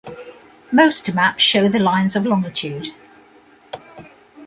[0.71, 2.87] Most maps show the lines of longitude.